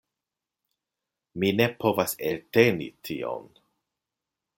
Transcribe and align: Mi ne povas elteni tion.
Mi 1.43 1.51
ne 1.59 1.67
povas 1.83 2.15
elteni 2.31 2.87
tion. 3.09 3.47